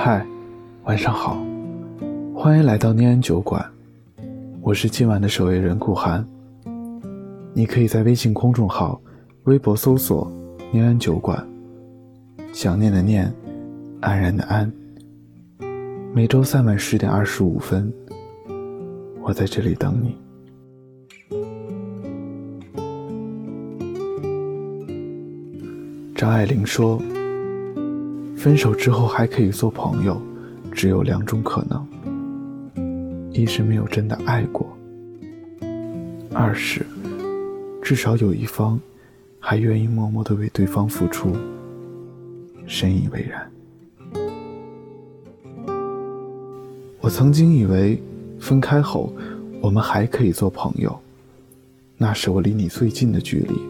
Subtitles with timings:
[0.00, 0.24] 嗨，
[0.84, 1.44] 晚上好，
[2.32, 3.68] 欢迎来到念安酒馆，
[4.62, 6.24] 我是今晚的守夜人顾寒。
[7.52, 9.00] 你可以在微信公众号、
[9.42, 10.30] 微博搜索
[10.70, 11.44] “念安酒馆”，
[12.54, 13.34] 想念的念，
[14.00, 14.72] 安然的安。
[16.14, 17.92] 每周三晚十点二十五分，
[19.20, 20.16] 我在这里等你。
[26.14, 27.02] 张爱玲说。
[28.38, 30.16] 分手之后还可以做朋友，
[30.70, 31.84] 只有两种可能：
[33.32, 34.64] 一是没有真的爱过；
[36.32, 36.86] 二是
[37.82, 38.78] 至少有一方
[39.40, 41.36] 还愿意默默的为对方付出，
[42.64, 43.50] 深以为然。
[47.00, 48.00] 我曾经以为
[48.38, 49.12] 分开后
[49.60, 50.96] 我们还可以做朋友，
[51.96, 53.60] 那是我离你最近的距离。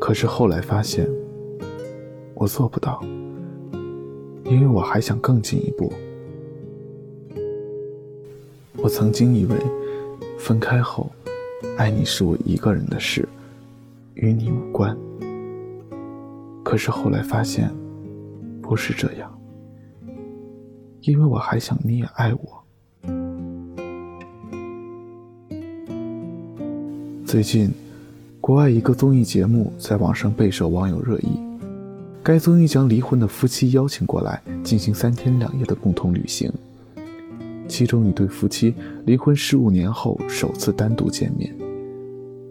[0.00, 1.06] 可是后来发现。
[2.46, 3.02] 我做不到，
[4.44, 5.92] 因为我还想更进一步。
[8.76, 9.56] 我曾经以为，
[10.38, 11.10] 分开后，
[11.76, 13.28] 爱你是我一个人的事，
[14.14, 14.96] 与你无关。
[16.62, 17.68] 可是后来发现，
[18.62, 19.36] 不是这样，
[21.00, 22.62] 因为我还想你也爱我。
[27.24, 27.72] 最近，
[28.40, 31.44] 国外一个综艺节目在网上备受网友热议。
[32.26, 36.52] 该综艺将离婚的夫妻邀请过来进行三天两夜的共同旅行，
[37.68, 38.74] 其中一对夫妻
[39.04, 41.54] 离婚十五年后首次单独见面，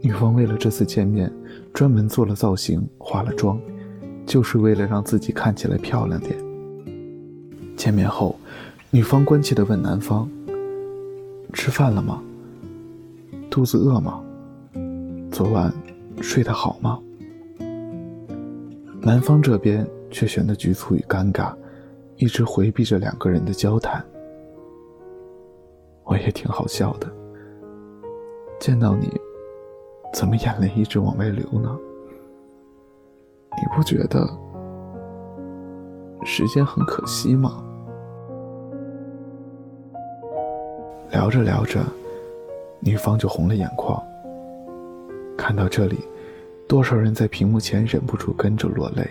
[0.00, 1.32] 女方为了这次见面
[1.74, 3.60] 专门做了造型、化了妆，
[4.24, 6.38] 就是为了让自己看起来漂亮点。
[7.76, 8.38] 见面后，
[8.92, 10.30] 女方关切地问男方
[11.52, 12.22] ：“吃饭了吗？
[13.50, 14.22] 肚子饿吗？
[15.32, 15.72] 昨晚
[16.20, 17.00] 睡得好吗？”
[19.06, 21.54] 男方这边却显得局促与尴尬，
[22.16, 24.04] 一直回避着两个人的交谈。
[26.02, 27.06] 我也挺好笑的，
[28.58, 29.08] 见到你，
[30.12, 31.78] 怎么眼泪一直往外流呢？
[33.52, 34.28] 你不觉得
[36.24, 37.62] 时间很可惜吗？
[41.12, 41.80] 聊着聊着，
[42.80, 44.02] 女方就红了眼眶。
[45.38, 45.96] 看到这里。
[46.68, 49.04] 多少人在屏幕前忍不住跟着落泪？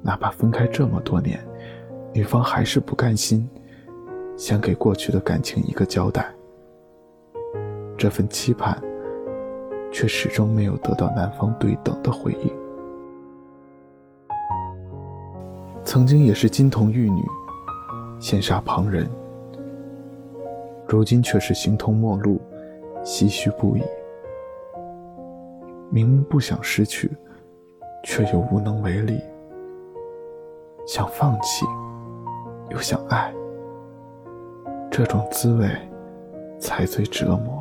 [0.00, 1.40] 哪怕分开这么多年，
[2.12, 3.48] 女方还是不甘心，
[4.36, 6.32] 想给过去的感情一个交代。
[7.96, 8.80] 这份期盼，
[9.90, 12.50] 却始终没有得到男方对等的回应。
[15.82, 17.20] 曾经也是金童玉女，
[18.20, 19.10] 羡煞旁人，
[20.86, 22.40] 如今却是形同陌路，
[23.02, 23.82] 唏嘘不已。
[25.90, 27.10] 明明不想失去，
[28.04, 29.16] 却又无能为力；
[30.86, 31.64] 想放弃，
[32.70, 33.32] 又想爱，
[34.90, 35.68] 这种滋味
[36.58, 37.58] 才最折磨。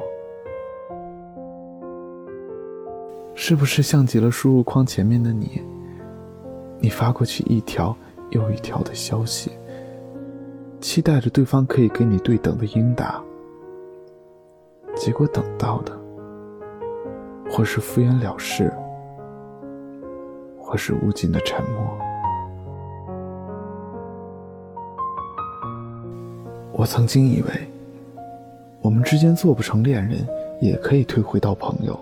[3.33, 5.61] 是不是像极了输入框前面的你？
[6.79, 7.95] 你发过去一条
[8.31, 9.51] 又一条的消息，
[10.81, 13.23] 期待着对方可以给你对等的应答，
[14.95, 15.96] 结果等到的。
[17.49, 18.71] 或是敷衍了事，
[20.59, 21.97] 或是无尽的沉默。
[26.73, 27.49] 我曾经以为，
[28.81, 30.27] 我们之间做不成恋人，
[30.61, 31.99] 也可以退回到朋友。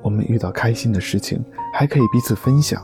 [0.00, 1.44] 我们遇到开心的事情，
[1.74, 2.80] 还可以彼此分享；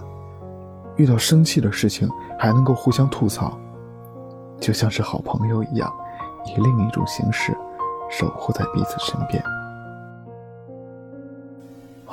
[0.97, 2.07] 遇到生气的事情，
[2.39, 3.59] 还能够互相吐槽，
[4.61, 5.91] 就像是好朋友一样，
[6.45, 7.57] 以另一种形式
[8.11, 9.43] 守护在彼此身边。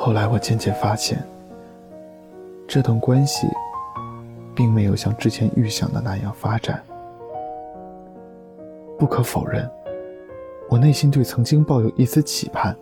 [0.04, 1.24] 后来我渐渐发现，
[2.68, 3.48] 这段关系
[4.56, 6.84] 并没有像之前预想的那样发展。
[8.98, 9.70] 不可否认，
[10.72, 12.76] 我内心对曾经抱有一丝期盼，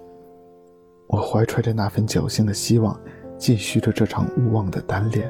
[1.07, 2.97] 我怀揣着那份侥幸的希望，
[3.37, 5.29] 继续着这场无望的单恋。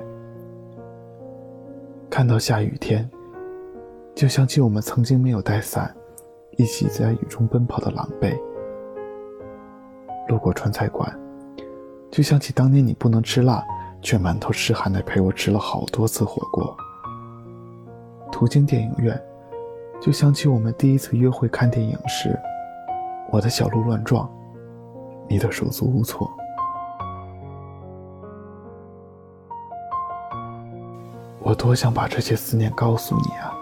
[2.08, 3.10] 看到下雨天，
[4.14, 5.92] 就想起我们曾经没有带伞，
[6.56, 8.38] 一起在雨中奔跑的狼狈。
[10.28, 11.12] 路过川菜馆。
[12.12, 13.64] 就想起当年你不能吃辣，
[14.02, 16.76] 却满头湿汗的陪我吃了好多次火锅。
[18.32, 19.22] 途经电影院，
[20.02, 22.38] 就想起我们第一次约会看电影时，
[23.32, 24.30] 我的小鹿乱撞，
[25.28, 26.32] 你的手足无措。
[31.42, 33.54] 我多想把这些思念告诉你啊，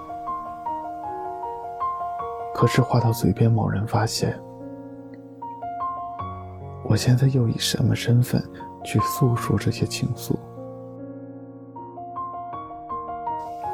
[2.54, 4.40] 可是话到嘴边，某人发现。
[6.98, 8.44] 我现在又以什么身份
[8.84, 10.36] 去诉说这些情愫？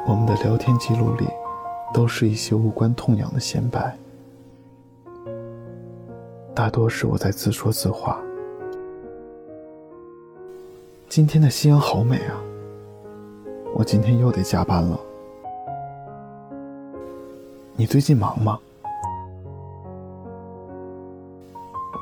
[0.06, 1.26] 我们的聊天记录里，
[1.94, 3.96] 都是一些无关痛痒的闲白，
[6.54, 8.20] 大多是我在自说自话。
[11.08, 12.36] 今天的夕阳好美啊！
[13.74, 15.00] 我今天又得加班了。
[17.74, 18.58] 你最近忙吗？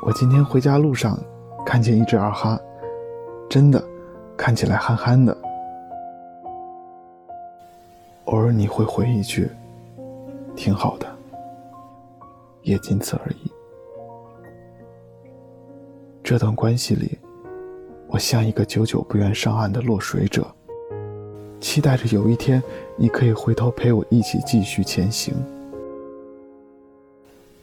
[0.01, 1.19] 我今天回家路上
[1.65, 2.59] 看见一只二哈，
[3.49, 3.83] 真的
[4.37, 5.37] 看起来憨憨的。
[8.25, 9.49] 偶尔你会回一句
[10.57, 11.07] “挺好的”，
[12.63, 13.53] 也仅此而已。
[16.25, 17.19] 这段关系里，
[18.09, 20.47] 我像一个久久不愿上岸的落水者，
[21.61, 22.63] 期待着有一天
[22.97, 25.35] 你可以回头陪我一起继续前行。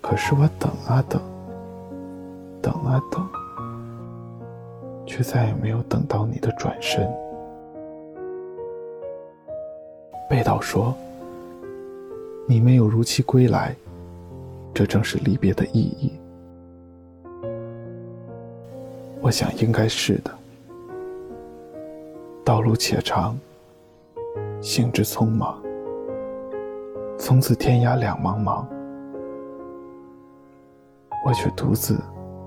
[0.02, 1.22] 可是我等啊等，
[2.62, 3.28] 等啊等，
[5.06, 7.10] 却再也没有等到你的转身。
[10.30, 10.96] 贝岛说
[12.46, 13.76] ：“你没有如期归来，
[14.74, 16.14] 这正是离别的意义。”
[19.22, 20.32] 我想应该是的。
[22.46, 23.38] 道路且长，
[24.62, 25.62] 行之匆忙，
[27.18, 28.66] 从此天涯两茫茫。
[31.26, 32.00] 我却独自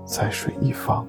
[0.05, 1.05] 在水一方。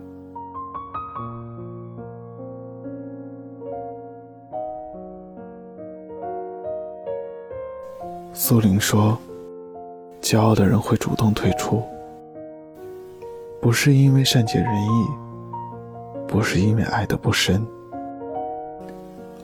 [8.33, 9.17] 苏玲说
[10.21, 11.83] ：“骄傲的人会主动退出，
[13.61, 15.07] 不是因为善解人意，
[16.27, 17.65] 不是因为爱的不深，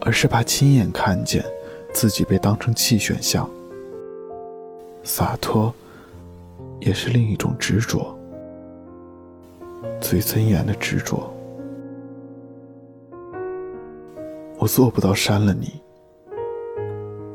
[0.00, 1.44] 而是怕亲眼看见
[1.93, 3.49] 自己被当成弃选项。
[5.03, 5.73] 洒脱。”
[6.81, 8.17] 也是另一种执着，
[10.11, 11.33] 最尊严的执着。
[14.59, 15.81] 我做不到删了你，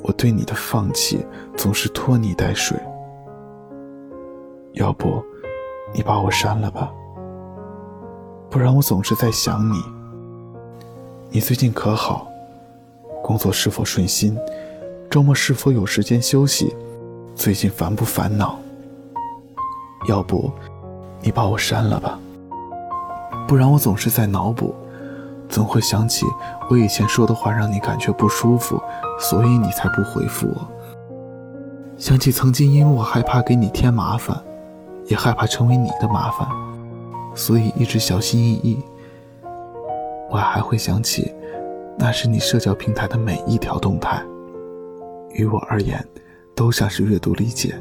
[0.04, 1.26] 我对你的放弃
[1.56, 2.78] 总是拖泥带水。
[4.74, 5.24] 要不，
[5.94, 6.92] 你把我删了吧，
[8.50, 9.82] 不然我总是在想你。
[11.30, 12.28] 你最近可好？
[13.24, 14.38] 工作是否顺心？
[15.10, 16.76] 周末是否有时间休息？
[17.36, 18.60] 最近烦不烦恼？
[20.10, 20.52] 要不，
[21.22, 22.20] 你把我删了吧，
[23.48, 24.74] 不然我总是在脑补，
[25.48, 26.26] 总会想起
[26.70, 28.82] 我以前说的话让你感觉不舒服，
[29.20, 30.68] 所以你才不回复我。
[31.98, 34.36] 想起曾经因为我害怕给你添麻烦，
[35.06, 36.48] 也害怕成为你的麻烦，
[37.36, 38.84] 所以一直小心翼翼。
[40.30, 41.34] 我还会想起，
[41.98, 44.22] 那是你社交平台的每一条动态，
[45.30, 46.04] 于我而言，
[46.56, 47.76] 都像是阅读理解。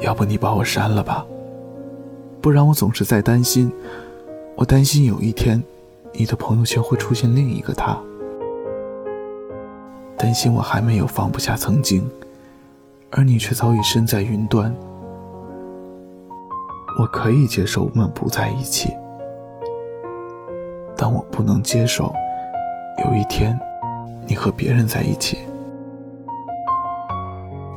[0.00, 1.24] 要不你把我删了吧，
[2.40, 3.70] 不然我总是在担心，
[4.56, 5.62] 我担心有一天，
[6.12, 7.98] 你的朋友圈会出现另一个他，
[10.16, 12.08] 担心我还没有放不下曾经，
[13.10, 14.74] 而你却早已身在云端。
[17.00, 18.92] 我可以接受我们不在一起，
[20.96, 22.12] 但我不能接受
[23.04, 23.58] 有一天，
[24.26, 25.38] 你和别人在一起。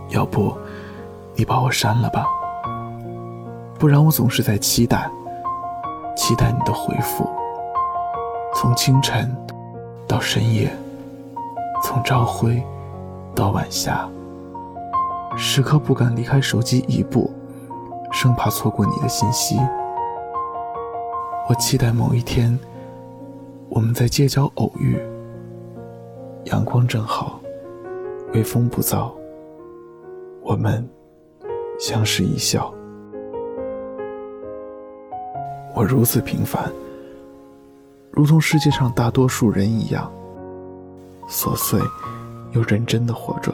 [0.09, 0.55] 要不。
[1.33, 2.27] 你把我删了吧，
[3.81, 5.09] 不然我总是在期待，
[6.15, 7.27] 期待你的回复。
[8.53, 9.35] 从清晨
[10.07, 10.71] 到深夜，
[11.83, 12.63] 从朝晖
[13.33, 14.07] 到晚霞，
[15.35, 17.31] 时刻不敢离开手机一步，
[18.11, 19.57] 生怕错过你的信息。
[21.49, 22.55] 我期待某一天，
[23.67, 24.95] 我们在街角偶遇，
[26.43, 27.39] 阳光正好，
[28.35, 29.11] 微风不燥，
[30.43, 30.87] 我们。
[31.79, 32.71] 相视一笑，
[35.73, 36.71] 我如此平凡，
[38.11, 40.11] 如同世界上大多数人一样，
[41.27, 41.79] 琐碎
[42.51, 43.53] 又认真的活着。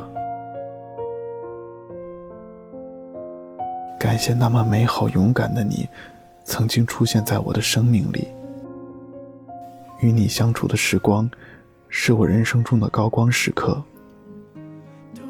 [4.00, 5.88] 感谢那么美好勇敢的你，
[6.44, 8.28] 曾经出现在我的生命里。
[10.00, 11.30] 与你相处的时光，
[11.90, 13.82] 是我人生中的高光时刻。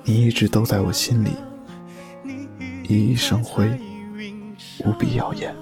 [0.04, 1.32] 你一直都在我心里。
[2.84, 3.70] 熠熠生辉，
[4.86, 5.54] 无比耀眼。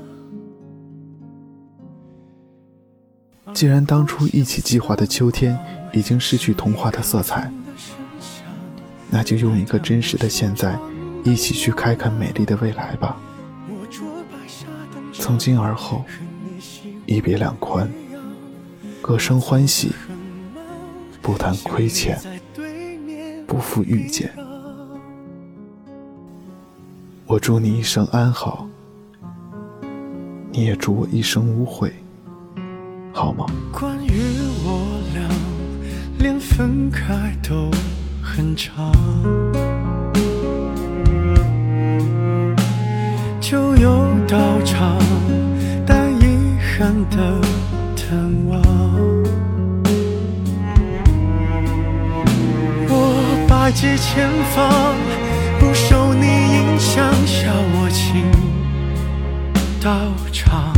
[3.53, 5.57] 既然当初一起计划的秋天
[5.93, 7.51] 已经失去童话的色彩，
[9.09, 10.77] 那就用一个真实的现在，
[11.23, 13.17] 一起去开垦美丽的未来吧。
[15.13, 16.03] 从今而后，
[17.05, 17.89] 一别两宽，
[19.01, 19.91] 各生欢喜，
[21.21, 22.19] 不谈亏欠，
[23.47, 24.33] 不负遇见。
[27.25, 28.67] 我祝你一生安好，
[30.51, 31.91] 你也祝我一生无悔，
[33.15, 33.45] 好吗？
[33.71, 34.11] 关于
[34.61, 35.23] 我俩
[36.19, 37.71] 连分开都
[38.21, 38.91] 很长。
[43.39, 44.99] 就有道场，
[45.87, 47.39] 但遗憾的
[47.95, 48.19] 淡
[48.49, 48.61] 忘。
[52.89, 54.93] 我百计千方，
[55.57, 58.29] 不受你影响，笑我情
[59.79, 60.74] 到场。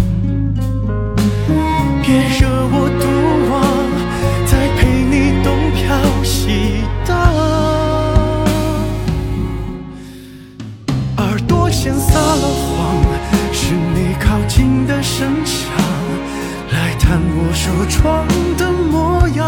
[17.88, 18.28] 我梳妆
[18.58, 19.48] 的模样。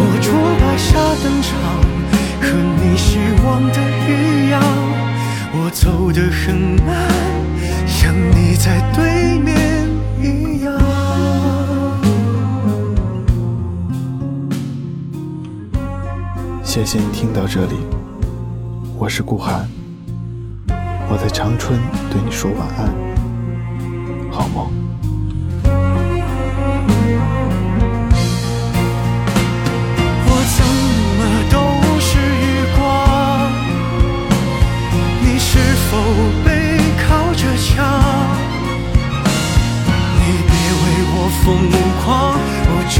[0.00, 1.50] 我桌摆下登场，
[2.40, 2.46] 和
[2.80, 4.62] 你希望的一样。
[5.52, 6.54] 我走得很
[6.86, 6.94] 慢，
[7.86, 9.88] 像你在对面
[10.22, 10.72] 一样。
[16.62, 17.74] 谢谢你听到这里，
[18.96, 19.68] 我是顾寒，
[21.10, 21.78] 我在长春
[22.10, 22.94] 对你说晚安，
[24.30, 24.87] 好梦。
[35.58, 35.98] 是否
[36.44, 37.74] 背靠着墙？
[40.20, 41.46] 你别为我疯
[42.00, 42.06] 狂
[42.70, 42.96] 我只